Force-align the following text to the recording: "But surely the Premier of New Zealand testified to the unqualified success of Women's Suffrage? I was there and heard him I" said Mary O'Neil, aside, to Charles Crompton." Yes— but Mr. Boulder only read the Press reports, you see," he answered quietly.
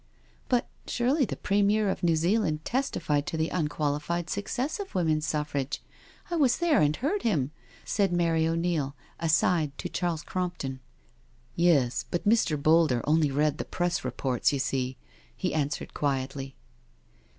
"But 0.49 0.67
surely 0.87 1.25
the 1.25 1.35
Premier 1.35 1.87
of 1.87 2.01
New 2.01 2.15
Zealand 2.15 2.65
testified 2.65 3.27
to 3.27 3.37
the 3.37 3.49
unqualified 3.49 4.31
success 4.31 4.79
of 4.79 4.95
Women's 4.95 5.27
Suffrage? 5.27 5.79
I 6.31 6.37
was 6.37 6.57
there 6.57 6.81
and 6.81 6.95
heard 6.95 7.21
him 7.21 7.51
I" 7.55 7.59
said 7.85 8.11
Mary 8.11 8.47
O'Neil, 8.47 8.95
aside, 9.19 9.77
to 9.77 9.89
Charles 9.89 10.23
Crompton." 10.23 10.79
Yes— 11.55 12.03
but 12.09 12.27
Mr. 12.27 12.59
Boulder 12.59 13.01
only 13.03 13.29
read 13.29 13.59
the 13.59 13.63
Press 13.65 14.03
reports, 14.03 14.51
you 14.51 14.57
see," 14.57 14.97
he 15.37 15.53
answered 15.53 15.93
quietly. 15.93 16.55